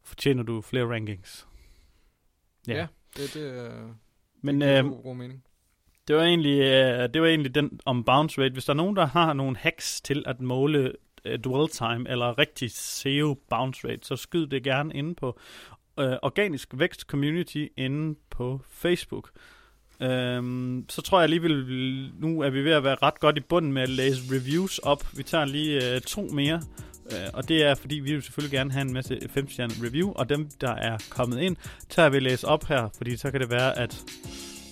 fortjener 0.04 0.44
du 0.44 0.62
flere 0.62 0.86
rankings. 0.86 1.48
Ja, 2.68 2.74
ja 2.74 2.88
det, 3.18 3.34
det, 3.34 3.74
uh, 3.74 3.90
Men, 4.42 4.62
det 4.62 4.86
øh, 4.86 4.92
god 5.04 5.16
mening. 5.16 5.44
Det 6.08 6.16
var, 6.16 6.24
egentlig, 6.24 6.60
uh, 6.60 7.14
det 7.14 7.22
var 7.22 7.28
egentlig 7.28 7.56
den 7.56 7.80
om 7.86 8.04
bounce 8.04 8.42
rate. 8.42 8.54
Hvis 8.54 8.66
der 8.66 8.74
er 8.74 8.78
nogen, 8.78 8.96
der 8.96 9.06
har 9.06 9.34
nogle 9.34 9.58
hacks 9.58 10.02
til 10.02 10.24
at 10.28 10.42
måle 10.42 10.94
uh, 11.26 11.34
dwell 11.34 11.70
time 11.70 12.10
eller 12.10 12.38
rigtig 12.38 12.72
SEO 12.72 13.38
bounce 13.50 13.88
rate, 13.88 14.08
så 14.08 14.16
skyd 14.16 14.48
det 14.48 14.64
gerne 14.64 14.94
inde 14.94 15.16
på 15.16 15.40
uh, 15.98 16.06
Organisk 16.22 16.70
Vækst 16.74 17.02
Community 17.02 17.68
inde 17.78 18.20
på 18.30 18.62
Facebook. 18.70 19.32
Øhm, 20.02 20.86
så 20.90 21.02
tror 21.02 21.18
jeg 21.20 21.24
alligevel, 21.24 21.66
nu 22.20 22.42
er 22.42 22.50
vi 22.50 22.64
ved 22.64 22.72
at 22.72 22.84
være 22.84 22.98
ret 23.02 23.20
godt 23.20 23.38
i 23.38 23.42
bunden 23.42 23.74
med 23.74 23.82
at 23.82 23.90
læse 23.90 24.22
reviews 24.32 24.78
op. 24.78 25.08
Vi 25.18 25.24
tager 25.24 25.46
lige 25.46 25.96
øh, 25.96 26.02
to 26.02 26.22
mere. 26.22 26.62
Øh, 27.12 27.28
og 27.34 27.48
det 27.48 27.64
er, 27.64 27.76
fordi 27.76 27.96
vi 27.96 28.14
vil 28.14 28.22
selvfølgelig 28.22 28.58
gerne 28.58 28.72
have 28.72 28.82
en 28.82 28.94
masse 28.94 29.20
5 29.30 29.48
review, 29.58 30.12
og 30.12 30.30
dem, 30.30 30.50
der 30.62 30.72
er 30.72 30.98
kommet 31.10 31.42
ind, 31.42 31.56
tager 31.90 32.10
vi 32.10 32.20
læse 32.20 32.48
op 32.48 32.66
her, 32.68 32.90
fordi 32.98 33.18
så 33.18 33.32
kan 33.32 33.42
det 33.42 33.50
være, 33.50 33.80
at 33.80 34.04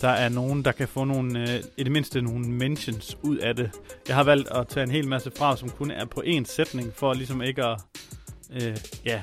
der 0.02 0.10
er 0.10 0.30
nogen, 0.30 0.66
der 0.66 0.72
kan 0.72 0.88
få 0.88 1.04
nogle, 1.04 1.42
øh, 1.42 1.64
i 1.78 1.84
det 1.84 1.92
mindste 1.92 2.22
nogle 2.22 2.46
mentions 2.48 3.18
ud 3.22 3.38
af 3.38 3.56
det. 3.56 3.72
Jeg 4.08 4.16
har 4.16 4.24
valgt 4.24 4.50
at 4.50 4.68
tage 4.68 4.84
en 4.84 4.92
hel 4.92 5.08
masse 5.08 5.32
fra, 5.38 5.58
som 5.58 5.70
kun 5.70 5.92
er 5.92 6.06
på 6.06 6.24
én 6.26 6.44
sætning, 6.46 6.94
for 6.96 7.14
ligesom 7.14 7.42
ikke 7.42 7.66
at, 7.66 7.82
øh, 8.54 8.78
ja, 9.06 9.22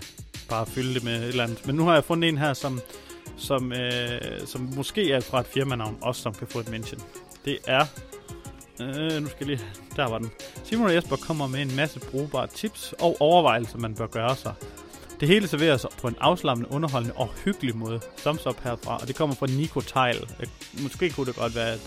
bare 0.48 0.66
fylde 0.66 0.94
det 0.94 1.04
med 1.04 1.22
et 1.22 1.28
eller 1.28 1.44
andet. 1.44 1.66
Men 1.66 1.74
nu 1.74 1.84
har 1.84 1.94
jeg 1.94 2.04
fundet 2.04 2.28
en 2.28 2.38
her, 2.38 2.54
som, 2.54 2.80
som, 3.36 3.72
øh, 3.72 4.20
som 4.46 4.60
måske 4.76 5.12
er 5.12 5.20
fra 5.20 5.40
et 5.40 5.46
firmanavn, 5.46 5.98
også 6.00 6.22
som 6.22 6.34
kan 6.34 6.46
få 6.46 6.58
et 6.58 6.70
mention. 6.70 7.00
Det 7.44 7.58
er 7.66 7.86
Øh, 8.80 9.22
nu 9.22 9.28
skal 9.28 9.36
jeg 9.40 9.46
lige... 9.46 9.60
Der 9.96 10.08
var 10.08 10.18
den. 10.18 10.30
Simon 10.64 10.86
og 10.86 10.94
Jesper 10.94 11.16
kommer 11.16 11.46
med 11.46 11.62
en 11.62 11.76
masse 11.76 12.00
brugbare 12.00 12.46
tips 12.46 12.94
og 13.00 13.16
overvejelser, 13.20 13.78
man 13.78 13.94
bør 13.94 14.06
gøre 14.06 14.36
sig. 14.36 14.54
Det 15.20 15.28
hele 15.28 15.48
serveres 15.48 15.86
på 16.00 16.08
en 16.08 16.16
afslappende, 16.20 16.72
underholdende 16.72 17.14
og 17.16 17.28
hyggelig 17.44 17.76
måde. 17.76 18.00
Thumbs 18.18 18.46
up 18.46 18.60
herfra, 18.64 18.98
og 19.00 19.08
det 19.08 19.16
kommer 19.16 19.36
fra 19.36 19.46
Nico 19.46 19.80
Tile. 19.80 20.26
Måske 20.82 21.10
kunne 21.10 21.26
det 21.26 21.36
godt 21.36 21.54
være 21.54 21.74
et, 21.74 21.80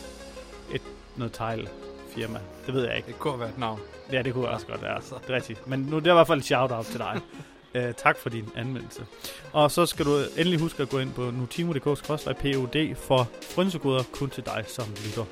et 0.74 0.82
noget 1.16 1.34
Tile 1.34 1.68
firma. 2.16 2.40
Det 2.66 2.74
ved 2.74 2.86
jeg 2.86 2.98
ikke. 2.98 3.08
Det 3.08 3.20
kunne 3.20 3.40
være 3.40 3.50
et 3.50 3.58
navn. 3.58 3.80
Ja, 4.12 4.22
det 4.22 4.34
kunne 4.34 4.48
også 4.48 4.68
godt 4.68 4.82
være. 4.82 4.96
Altså. 4.96 5.16
Det 5.22 5.30
er 5.30 5.36
rigtigt. 5.36 5.68
Men 5.68 5.80
nu 5.80 6.00
det 6.00 6.08
er 6.08 6.12
i 6.12 6.14
hvert 6.14 6.28
fald 6.28 6.40
et 6.40 6.46
shout-out 6.46 6.86
til 6.86 7.00
dig. 7.00 7.22
uh, 7.76 7.96
tak 8.04 8.18
for 8.18 8.30
din 8.30 8.50
anmeldelse. 8.56 9.06
Og 9.54 9.72
så 9.72 9.86
skal 9.86 10.06
du 10.06 10.18
endelig 10.38 10.60
huske 10.60 10.84
at 10.84 10.90
gå 10.90 11.00
ind 11.00 11.14
på 11.14 11.32
nutimo.dk-pod 11.32 12.96
for 12.96 13.28
frynsegoder 13.42 14.04
kun 14.12 14.30
til 14.30 14.46
dig 14.46 14.64
som 14.68 14.86
lytter. 15.06 15.26